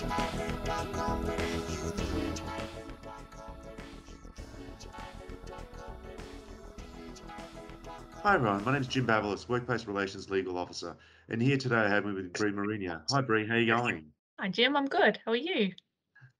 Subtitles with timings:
[0.00, 0.34] Hi
[8.26, 10.96] everyone, my name is Jim Bavalis, Workplace Relations Legal Officer,
[11.28, 13.02] and here today I have me with Bree Marinia.
[13.10, 14.04] Hi Bree, how are you going?
[14.38, 15.18] Hi Jim, I'm good.
[15.24, 15.72] How are you?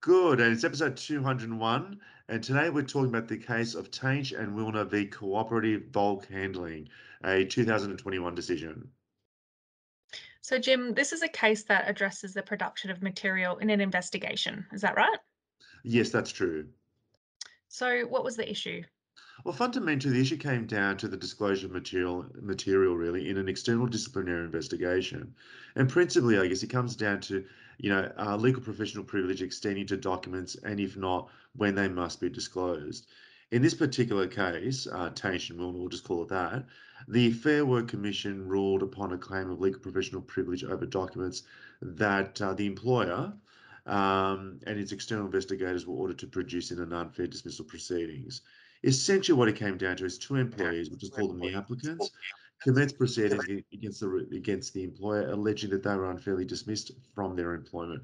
[0.03, 1.99] Good, and it's episode 201,
[2.29, 6.89] and today we're talking about the case of Tainch and Wilner v Cooperative Bulk Handling,
[7.25, 8.89] a 2021 decision.
[10.49, 14.65] So Jim, this is a case that addresses the production of material in an investigation.
[14.73, 15.19] Is that right?
[15.85, 16.69] Yes, that's true.
[17.69, 18.83] So what was the issue?
[19.45, 23.47] Well, fundamentally, the issue came down to the disclosure of material, material really, in an
[23.47, 25.35] external disciplinary investigation.
[25.77, 27.45] And principally, I guess it comes down to,
[27.77, 32.23] you know, uh, legal professional privilege extending to documents, and if not, when they must
[32.23, 33.07] be disclosed.
[33.51, 36.65] In this particular case, uh, Tainch and Wilner, we'll just call it that,
[37.07, 41.43] the Fair Work Commission ruled upon a claim of legal professional privilege over documents
[41.81, 43.33] that uh, the employer
[43.87, 48.43] um, and its external investigators were ordered to produce in an unfair dismissal proceedings.
[48.85, 52.11] Essentially, what it came down to is two employees, we'll just call them the applicants,
[52.63, 57.55] commenced proceedings against the against the employer, alleging that they were unfairly dismissed from their
[57.55, 58.03] employment.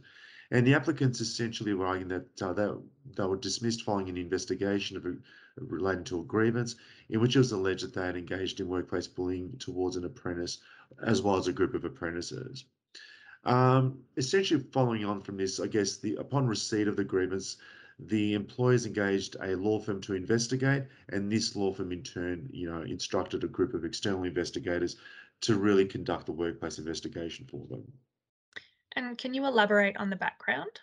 [0.51, 2.69] And the applicants essentially were arguing that uh, they,
[3.17, 5.15] they were dismissed following an investigation of a,
[5.57, 6.77] relating to a grievance
[7.09, 10.59] in which it was alleged that they had engaged in workplace bullying towards an apprentice
[11.03, 12.65] as well as a group of apprentices.
[13.45, 17.59] Um, essentially, following on from this, I guess the upon receipt of the grievance,
[17.99, 22.71] the employers engaged a law firm to investigate, and this law firm in turn, you
[22.71, 24.97] know, instructed a group of external investigators
[25.43, 27.85] to really conduct the workplace investigation for them.
[28.97, 30.81] And can you elaborate on the background?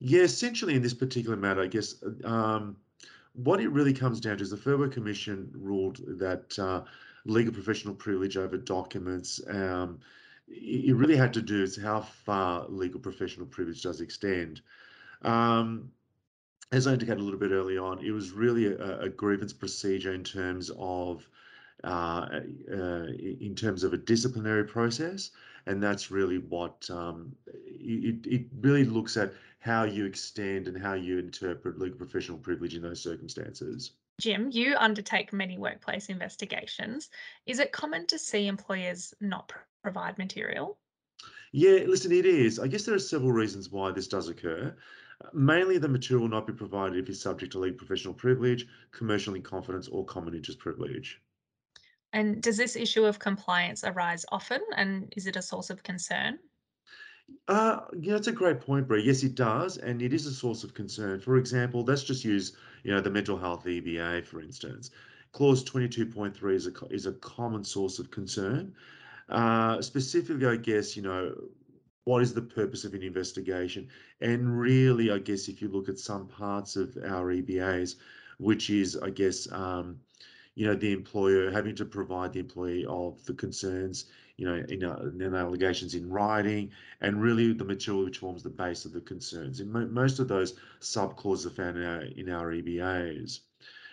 [0.00, 2.76] Yeah, essentially in this particular matter, I guess um,
[3.42, 6.82] what it really comes down to is the Fair Commission ruled that uh,
[7.24, 9.40] legal professional privilege over documents.
[9.48, 10.00] Um,
[10.48, 14.62] it really had to do with how far legal professional privilege does extend.
[15.22, 15.90] Um,
[16.72, 20.14] as I indicated a little bit early on, it was really a, a grievance procedure
[20.14, 21.28] in terms of
[21.84, 22.40] uh,
[22.72, 25.30] uh, in terms of a disciplinary process,
[25.68, 30.94] and that's really what um, it, it really looks at how you extend and how
[30.94, 33.92] you interpret legal professional privilege in those circumstances.
[34.18, 37.10] Jim, you undertake many workplace investigations.
[37.44, 39.52] Is it common to see employers not
[39.82, 40.78] provide material?
[41.52, 42.58] Yeah, listen, it is.
[42.58, 44.74] I guess there are several reasons why this does occur.
[45.34, 49.34] Mainly, the material will not be provided if it's subject to legal professional privilege, commercial
[49.34, 51.20] in confidence, or common interest privilege.
[52.12, 56.38] And does this issue of compliance arise often and is it a source of concern?
[57.46, 59.02] Uh, yeah, that's a great point, Bree.
[59.02, 61.20] Yes, it does, and it is a source of concern.
[61.20, 64.90] For example, let's just use, you know, the mental health EBA, for instance.
[65.32, 68.74] Clause 22.3 is a, is a common source of concern.
[69.28, 71.34] Uh, specifically, I guess, you know,
[72.04, 73.88] what is the purpose of an investigation?
[74.22, 77.96] And really, I guess if you look at some parts of our EBAs,
[78.38, 80.00] which is, I guess, um,
[80.58, 84.82] you know, the employer having to provide the employee of the concerns, you know, in,
[84.82, 86.68] uh, in allegations in writing,
[87.00, 89.60] and really the material which forms the base of the concerns.
[89.60, 93.38] And mo most of those subclauses are found in our, in our EBAs.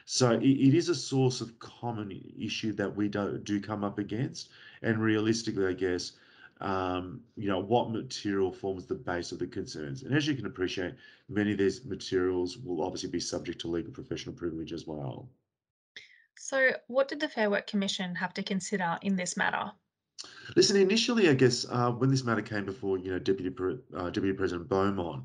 [0.06, 4.00] So it, it is a source of common issue that we do, do come up
[4.00, 4.50] against.
[4.82, 6.14] And realistically, I guess,
[6.62, 10.02] um, you know, what material forms the base of the concerns.
[10.02, 10.96] And as you can appreciate,
[11.30, 15.30] many of these materials will obviously be subject to legal professional privilege as well.
[16.46, 19.72] So, what did the Fair Work Commission have to consider in this matter?
[20.56, 23.52] Listen, initially, I guess uh, when this matter came before, you know, Deputy
[23.98, 25.24] uh, Deputy President Beaumont,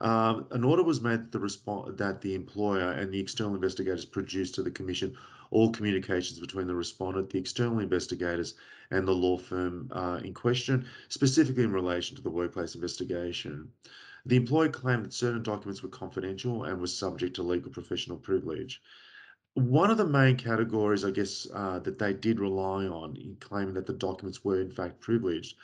[0.00, 4.06] um, an order was made that the, resp- that the employer and the external investigators
[4.06, 5.14] produced to the commission
[5.50, 8.54] all communications between the respondent, the external investigators,
[8.90, 13.70] and the law firm uh, in question, specifically in relation to the workplace investigation.
[14.24, 18.80] The employer claimed that certain documents were confidential and were subject to legal professional privilege.
[19.54, 23.74] One of the main categories, I guess, uh, that they did rely on in claiming
[23.74, 25.56] that the documents were in fact privileged,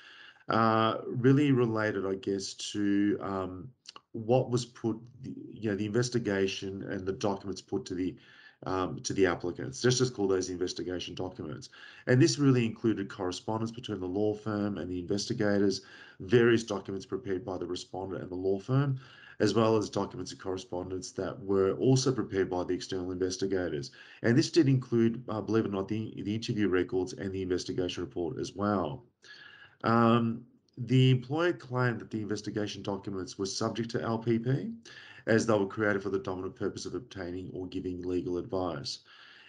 [0.48, 3.68] uh, really related, I guess, to um,
[4.12, 8.16] what was put, you know, the investigation and the documents put to the
[8.64, 9.82] um, to the applicants.
[9.82, 11.70] Let's just call those investigation documents.
[12.06, 15.80] And this really included correspondence between the law firm and the investigators,
[16.20, 19.00] various documents prepared by the respondent and the law firm,
[19.40, 23.90] as well as documents and correspondence that were also prepared by the external investigators.
[24.22, 27.42] And this did include, uh, believe it or not, the, the interview records and the
[27.42, 29.04] investigation report as well.
[29.82, 30.44] Um,
[30.76, 34.74] the employer claimed that the investigation documents were subject to LPP
[35.26, 39.00] as they were created for the dominant purpose of obtaining or giving legal advice.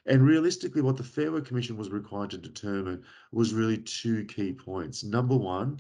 [0.05, 4.51] And realistically, what the Fair Work Commission was required to determine was really two key
[4.51, 5.03] points.
[5.03, 5.79] Number one,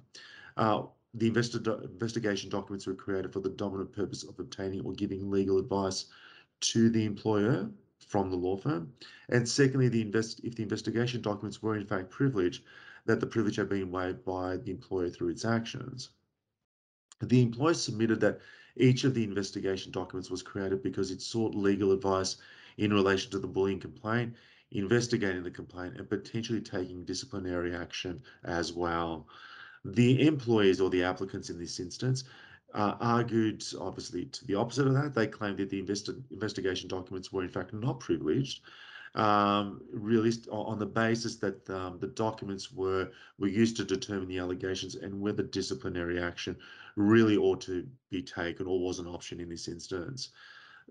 [0.57, 5.57] uh, the investigation documents were created for the dominant purpose of obtaining or giving legal
[5.57, 6.05] advice
[6.61, 7.69] to the employer
[7.99, 8.93] from the law firm.
[9.29, 10.01] And secondly, the
[10.43, 12.63] if the investigation documents were in fact privileged,
[13.05, 16.09] that the privilege had been waived by the employer through its actions.
[17.21, 18.41] The employer submitted that
[18.75, 22.37] each of the investigation documents was created because it sought legal advice
[22.77, 24.35] in relation to the bullying complaint,
[24.71, 29.27] investigating the complaint, and potentially taking disciplinary action as well.
[29.83, 32.23] The employees or the applicants in this instance
[32.73, 35.13] uh, argued, obviously, to the opposite of that.
[35.13, 38.61] They claimed that the investigation documents were in fact not privileged,
[39.15, 39.81] um,
[40.51, 45.19] on the basis that um, the documents were were used to determine the allegations and
[45.19, 46.55] whether disciplinary action
[46.95, 50.29] really ought to be taken or was an option in this instance.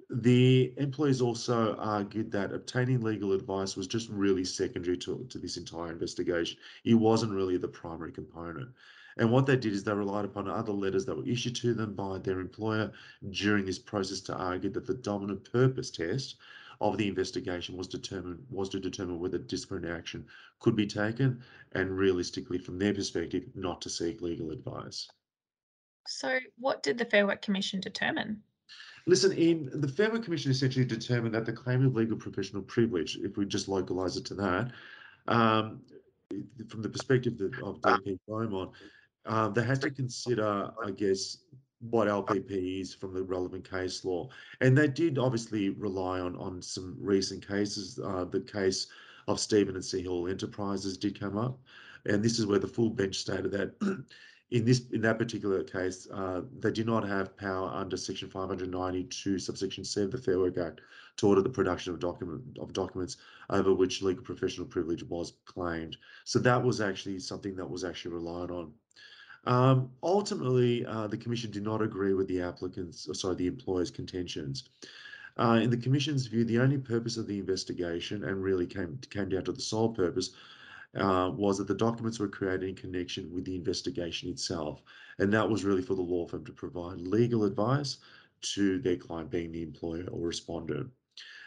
[0.09, 5.57] The employees also argued that obtaining legal advice was just really secondary to, to this
[5.57, 6.59] entire investigation.
[6.85, 8.71] It wasn't really the primary component.
[9.17, 11.95] And what they did is they relied upon other letters that were issued to them
[11.95, 12.93] by their employer
[13.31, 16.37] during this process to argue that the dominant purpose test
[16.81, 20.25] of the investigation was determined was to determine whether disciplinary action
[20.61, 21.43] could be taken
[21.73, 25.11] and realistically from their perspective not to seek legal advice.
[26.07, 28.43] So what did the Fair Work Commission determine?
[29.07, 33.37] Listen, the Fair Work Commission essentially determined that the claim of legal professional privilege, if
[33.37, 34.73] we just localize it to that,
[35.29, 35.81] um,
[36.69, 38.71] from the perspective of DP Beaumont,
[39.27, 41.39] uh, they had to consider, I guess,
[41.81, 44.29] what LPP is from the relevant case law.
[44.61, 47.99] And they did obviously rely on, on some recent cases.
[47.99, 48.87] Uh, the case
[49.29, 51.59] of Stephen and Seahall Enterprises did come up.
[52.07, 54.07] And this is where the full bench stated that
[54.51, 59.39] in this in that particular case, uh, they do not have power under Section 592,
[59.39, 60.81] subsection C of the Fair Work Act,
[61.19, 63.19] to order the production of document of documents
[63.51, 65.97] over which legal professional privilege was claimed.
[66.25, 68.73] So that was actually something that was actually relied on.
[69.45, 73.91] Um, ultimately, uh, the Commission did not agree with the applicants, or sorry, the employer's
[73.91, 74.69] contentions.
[75.39, 79.29] Uh, in the Commission's view, the only purpose of the investigation, and really came came
[79.29, 80.33] down to the sole purpose,
[80.97, 84.83] uh, was that the documents were created in connection with the investigation itself.
[85.19, 87.99] And that was really for the law firm to provide legal advice
[88.43, 90.91] to their client, being the employer or respondent.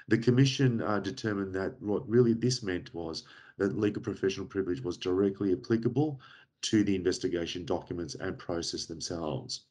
[0.08, 3.24] The Commission uh, determined that what really this meant was
[3.58, 6.20] that legal professional privilege was directly applicable
[6.64, 9.66] to the investigation documents and process themselves.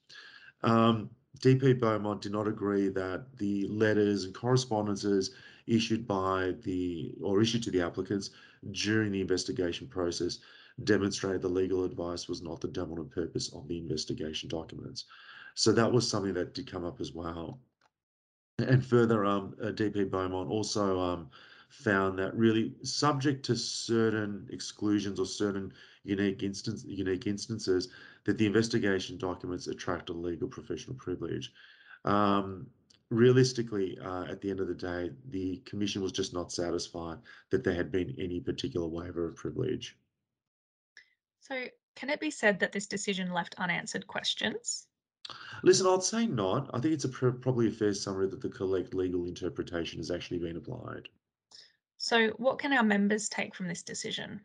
[0.62, 1.10] Um,
[1.40, 5.30] DP Beaumont did not agree that the letters and correspondences
[5.66, 8.30] issued by the or issued to the applicants
[8.70, 10.38] during the investigation process
[10.84, 15.04] demonstrated the legal advice was not the dominant purpose of the investigation documents.
[15.54, 17.60] So that was something that did come up as well.
[18.58, 21.30] And further, um, uh, DP Beaumont also um,
[21.68, 25.72] found that really subject to certain exclusions or certain
[26.04, 27.88] unique instance unique instances
[28.24, 31.52] that the investigation documents attract a legal professional privilege.
[32.04, 32.66] Um,
[33.12, 37.18] realistically, uh, at the end of the day, the commission was just not satisfied
[37.50, 39.96] that there had been any particular waiver of privilege.
[41.40, 41.64] So,
[41.94, 44.86] can it be said that this decision left unanswered questions?
[45.62, 46.70] Listen, I'd say not.
[46.74, 50.38] I think it's a probably a fair summary that the correct legal interpretation has actually
[50.38, 51.08] been applied.
[51.98, 54.40] So, what can our members take from this decision?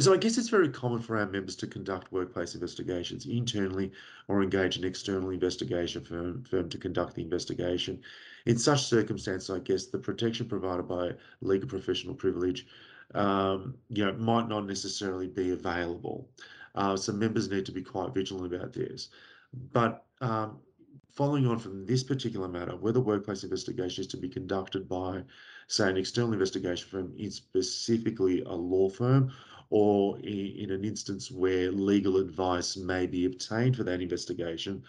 [0.00, 3.92] So I guess it's very common for our members to conduct workplace investigations internally
[4.26, 8.00] or engage an external investigation firm, firm to conduct the investigation.
[8.46, 12.66] In such circumstances, I guess the protection provided by legal professional privilege
[13.14, 16.28] um, you know, might not necessarily be available.
[16.74, 19.10] Uh, so members need to be quite vigilant about this.
[19.72, 20.58] But um,
[21.12, 25.22] following on from this particular matter, whether workplace investigation is to be conducted by,
[25.68, 29.30] say, an external investigation firm in specifically a law firm
[29.70, 34.82] or in, an instance where legal advice may be obtained for that investigation,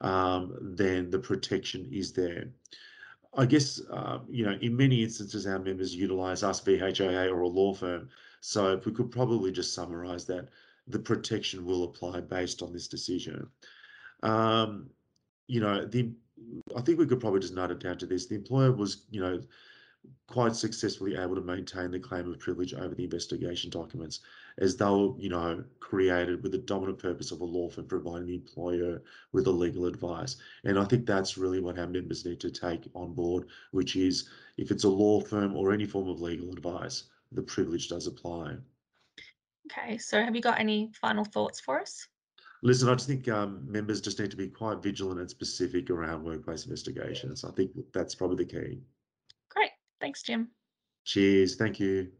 [0.00, 2.48] um, then the protection is there.
[3.36, 7.48] I guess, uh, you know, in many instances, our members utilize us, VHIA, or a
[7.48, 8.08] law firm.
[8.40, 10.48] So if we could probably just summarize that,
[10.88, 13.46] the protection will apply based on this decision.
[14.22, 14.90] Um,
[15.46, 16.12] you know, the
[16.76, 18.26] I think we could probably just note it down to this.
[18.26, 19.40] The employer was, you know,
[20.26, 24.20] quite successfully able to maintain the claim of privilege over the investigation documents
[24.58, 28.26] as they were, you know, created with the dominant purpose of a law firm providing
[28.26, 29.02] the employer
[29.32, 30.36] with a legal advice.
[30.64, 34.28] And I think that's really what our members need to take on board, which is
[34.56, 38.56] if it's a law firm or any form of legal advice, the privilege does apply.
[39.70, 42.06] Okay, so have you got any final thoughts for us?
[42.62, 46.24] Listen, I just think um, members just need to be quite vigilant and specific around
[46.24, 47.44] workplace investigations.
[47.44, 48.80] I think that's probably the key.
[50.00, 50.06] Great.
[50.08, 50.48] Thanks, Jim.
[51.04, 51.56] Cheers.
[51.56, 52.10] Thank you.